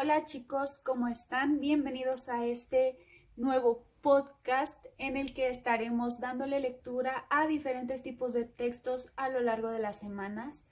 [0.00, 1.58] Hola chicos, ¿cómo están?
[1.58, 2.96] Bienvenidos a este
[3.34, 9.40] nuevo podcast en el que estaremos dándole lectura a diferentes tipos de textos a lo
[9.40, 10.68] largo de las semanas.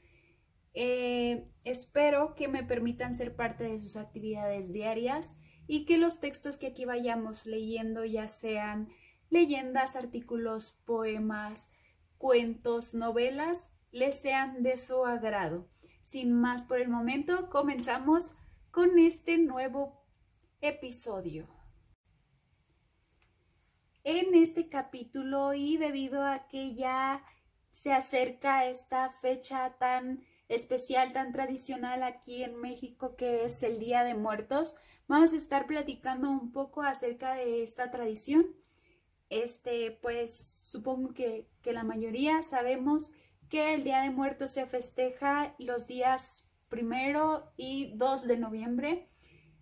[0.74, 5.34] Eh, espero que me permitan ser parte de sus actividades diarias
[5.66, 8.90] y que los textos que aquí vayamos leyendo, ya sean
[9.28, 11.68] leyendas, artículos, poemas,
[12.16, 15.66] cuentos, novelas, les sean de su agrado.
[16.04, 18.36] Sin más por el momento, comenzamos
[18.76, 20.04] con este nuevo
[20.60, 21.48] episodio.
[24.04, 27.24] En este capítulo y debido a que ya
[27.70, 34.04] se acerca esta fecha tan especial, tan tradicional aquí en México que es el Día
[34.04, 34.76] de Muertos,
[35.08, 38.44] vamos a estar platicando un poco acerca de esta tradición.
[39.30, 43.10] Este, pues supongo que, que la mayoría sabemos
[43.48, 49.08] que el Día de Muertos se festeja los días primero y 2 de noviembre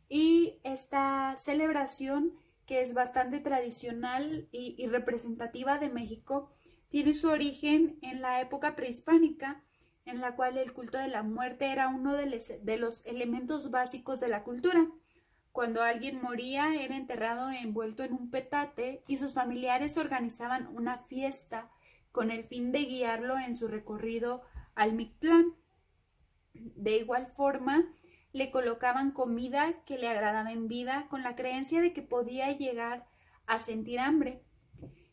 [0.09, 2.33] y esta celebración
[2.67, 6.51] que es bastante tradicional y, representativa de México
[6.89, 9.63] tiene su origen en la época prehispánica
[10.05, 14.29] en la cual el culto de la muerte era uno de los elementos básicos de
[14.29, 14.87] la cultura.
[15.51, 21.71] Cuando alguien moría era enterrado envuelto en un petate y sus familiares organizaban una fiesta
[22.13, 24.43] con el fin de guiarlo en su recorrido
[24.75, 25.55] al Mictlán.
[26.55, 27.93] De igual forma,
[28.33, 33.07] le colocaban comida que le agradaba en vida con la creencia de que podía llegar
[33.47, 34.43] a sentir hambre.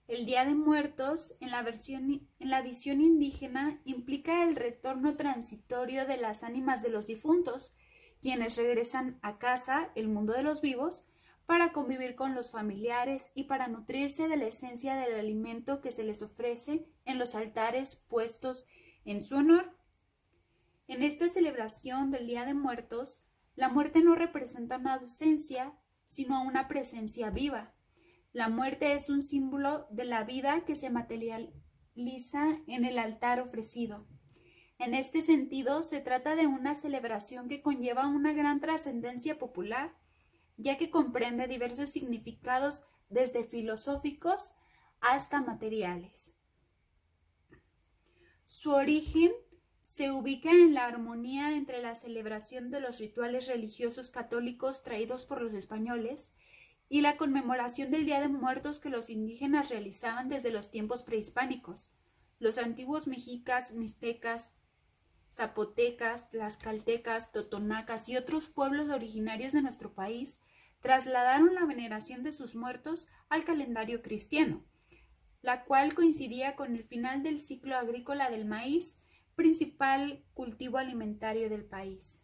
[0.07, 6.05] El Día de Muertos, en la, versión, en la visión indígena, implica el retorno transitorio
[6.05, 7.73] de las ánimas de los difuntos,
[8.21, 11.05] quienes regresan a casa, el mundo de los vivos,
[11.45, 16.03] para convivir con los familiares y para nutrirse de la esencia del alimento que se
[16.03, 18.65] les ofrece en los altares puestos
[19.05, 19.75] en su honor.
[20.87, 23.23] En esta celebración del Día de Muertos,
[23.55, 25.73] la muerte no representa una ausencia,
[26.05, 27.73] sino una presencia viva.
[28.33, 34.07] La muerte es un símbolo de la vida que se materializa en el altar ofrecido.
[34.79, 39.95] En este sentido, se trata de una celebración que conlleva una gran trascendencia popular
[40.61, 44.53] ya que comprende diversos significados desde filosóficos
[44.99, 46.35] hasta materiales.
[48.45, 49.31] Su origen
[49.83, 55.41] se ubica en la armonía entre la celebración de los rituales religiosos católicos traídos por
[55.41, 56.33] los españoles
[56.87, 61.89] y la conmemoración del Día de Muertos que los indígenas realizaban desde los tiempos prehispánicos.
[62.37, 64.53] Los antiguos mexicas, mixtecas,
[65.31, 70.41] zapotecas, tlaxcaltecas, totonacas y otros pueblos originarios de nuestro país
[70.81, 74.65] trasladaron la veneración de sus muertos al calendario cristiano,
[75.41, 78.99] la cual coincidía con el final del ciclo agrícola del maíz,
[79.35, 82.21] principal cultivo alimentario del país.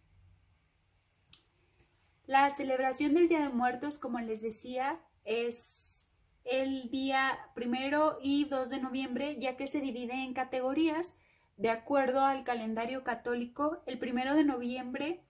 [2.26, 6.06] La celebración del Día de Muertos, como les decía, es
[6.44, 11.16] el día primero y 2 de noviembre, ya que se divide en categorías
[11.58, 13.82] de acuerdo al calendario católico.
[13.86, 15.26] El primero de noviembre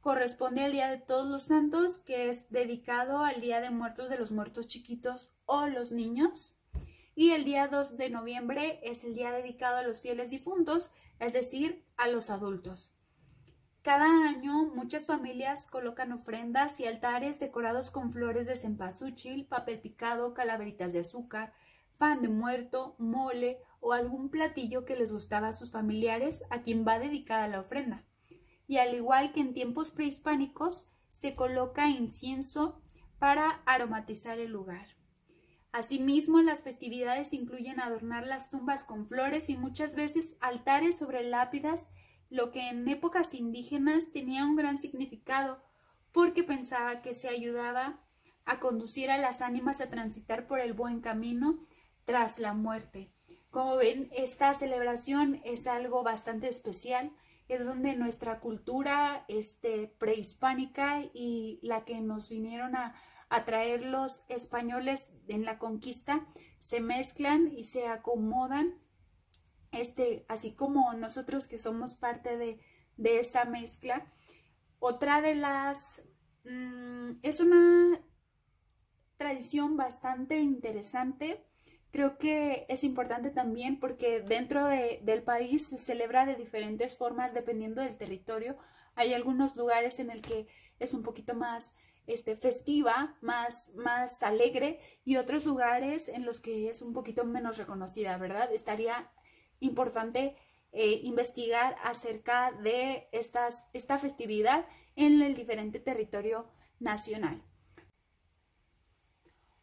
[0.00, 4.18] corresponde al Día de Todos los Santos, que es dedicado al Día de Muertos de
[4.18, 6.56] los Muertos Chiquitos o los niños.
[7.14, 11.32] Y el día 2 de noviembre es el día dedicado a los fieles difuntos, es
[11.32, 12.94] decir, a los adultos.
[13.82, 20.34] Cada año muchas familias colocan ofrendas y altares decorados con flores de cempasúchil, papel picado,
[20.34, 21.52] calaveritas de azúcar,
[21.98, 26.86] pan de muerto, mole o algún platillo que les gustaba a sus familiares a quien
[26.86, 28.04] va dedicada la ofrenda
[28.72, 32.80] y al igual que en tiempos prehispánicos, se coloca incienso
[33.18, 34.86] para aromatizar el lugar.
[35.72, 41.88] Asimismo, las festividades incluyen adornar las tumbas con flores y muchas veces altares sobre lápidas,
[42.28, 45.62] lo que en épocas indígenas tenía un gran significado,
[46.12, 48.00] porque pensaba que se ayudaba
[48.44, 51.58] a conducir a las ánimas a transitar por el buen camino
[52.04, 53.10] tras la muerte.
[53.50, 57.12] Como ven, esta celebración es algo bastante especial,
[57.48, 62.94] es donde nuestra cultura este, prehispánica y la que nos vinieron a,
[63.44, 66.26] traer los españoles en la conquista
[66.58, 68.74] se mezclan y se acomodan,
[69.72, 72.60] este, así como nosotros que somos parte de,
[73.18, 74.06] esa mezcla.
[74.78, 76.02] Otra de las...
[76.44, 78.00] Mm, es una
[79.16, 81.44] tradición bastante interesante
[81.92, 87.82] Creo que es importante también porque dentro del país se celebra de diferentes formas dependiendo
[87.82, 88.56] del territorio.
[88.94, 90.46] Hay algunos lugares en el que
[90.78, 91.74] es un poquito más
[92.06, 97.56] este, festiva, más, más alegre y otros lugares en los que es un poquito menos
[97.56, 98.52] reconocida, ¿verdad?
[98.52, 99.10] Estaría
[99.60, 100.36] importante
[100.72, 104.66] eh, investigar acerca de esta festividad
[104.96, 106.48] en el diferente territorio
[106.80, 107.42] nacional.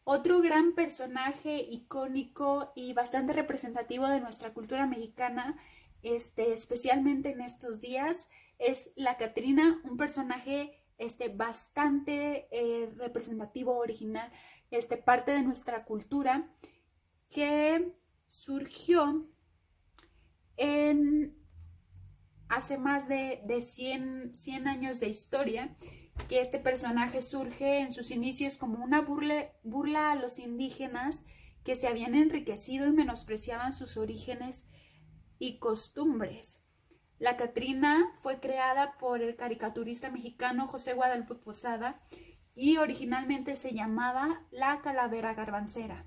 [0.04, 5.56] Otro gran personaje icónico y bastante representativo de nuestra cultura mexicana,
[6.02, 8.28] este, especialmente en estos días,
[8.60, 14.30] es la Catrina, un personaje este, bastante eh, representativo, original,
[14.70, 16.48] este, parte de nuestra cultura,
[17.30, 17.96] que
[18.26, 19.28] surgió
[20.56, 21.36] en
[22.48, 25.76] hace más de, de 100, 100 años de historia
[26.28, 31.24] que este personaje surge en sus inicios como una burla, a los indígenas
[31.64, 34.66] que se habían enriquecido y menospreciaban sus orígenes
[35.38, 36.62] y costumbres.
[37.20, 42.00] La Catrina fue creada por el caricaturista mexicano José Guadalupe Posada
[42.54, 46.06] y originalmente se llamaba la calavera garbancera.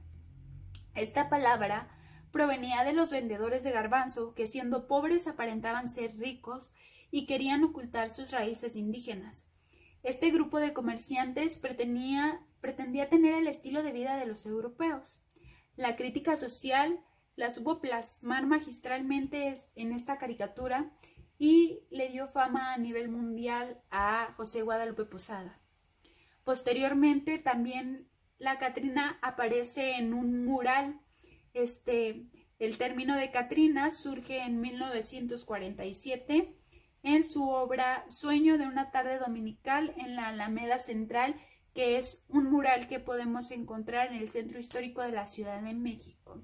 [0.95, 1.88] Esta palabra
[2.31, 6.74] provenía de los vendedores de garbanzo que siendo pobres aparentaban ser ricos
[7.12, 9.48] y querían ocultar sus raíces indígenas.
[10.01, 15.21] Este grupo de comerciantes pretendía, pretendía tener el estilo de vida de los europeos.
[15.75, 17.00] La crítica social
[17.35, 20.91] la supo plasmar magistralmente en esta caricatura
[21.38, 25.59] y le dio fama a nivel mundial a José Guadalupe Posada.
[26.44, 31.01] Posteriormente también la Catrina aparece en un mural.
[31.53, 32.27] Este,
[32.59, 36.56] el término de Catrina surge en 1947
[37.03, 41.35] en su obra Sueño de una tarde dominical en la Alameda Central,
[41.74, 45.74] que es un mural que podemos encontrar en el centro histórico de la Ciudad de
[45.74, 46.41] México.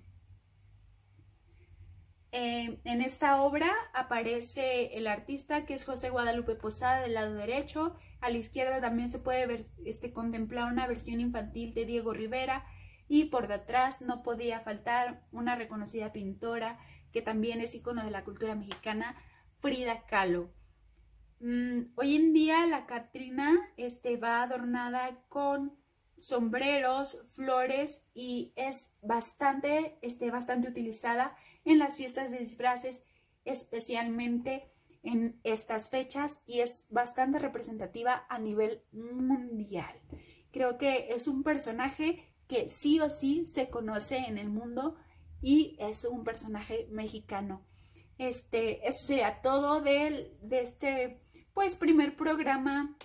[2.31, 7.95] Eh, en esta obra aparece el artista que es José Guadalupe Posada del lado derecho.
[8.21, 12.65] A la izquierda también se puede ver, este, contemplar una versión infantil de Diego Rivera
[13.07, 16.79] y por detrás no podía faltar una reconocida pintora
[17.11, 19.15] que también es icono de la cultura mexicana,
[19.57, 20.53] Frida Kahlo.
[21.39, 25.79] Mm, hoy en día la Catrina este, va adornada con
[26.19, 31.35] sombreros, flores y es bastante, este, bastante utilizada
[31.65, 33.03] en las fiestas de disfraces,
[33.45, 34.71] especialmente
[35.03, 39.95] en estas fechas y es bastante representativa a nivel mundial.
[40.51, 44.95] Creo que es un personaje que sí o sí se conoce en el mundo
[45.41, 47.65] y es un personaje mexicano.
[48.17, 51.21] Este, esto sería todo de, de este
[51.53, 52.97] pues primer programa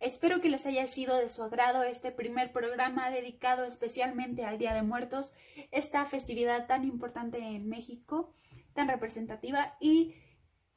[0.00, 4.74] Espero que les haya sido de su agrado este primer programa dedicado especialmente al Día
[4.74, 5.32] de Muertos,
[5.72, 8.32] esta festividad tan importante en México,
[8.74, 10.14] tan representativa y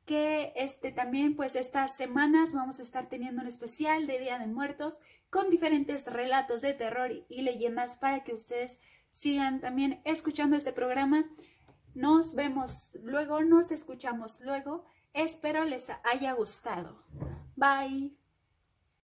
[0.06, 4.48] que este también pues estas semanas vamos a estar teniendo un especial de Día de
[4.48, 8.80] Muertos con diferentes relatos de terror y leyendas para que ustedes
[9.10, 11.30] sigan también escuchando este programa.
[11.94, 14.86] Nos vemos luego, nos escuchamos luego.
[15.14, 17.04] Espero les haya gustado.
[17.56, 18.21] Bye.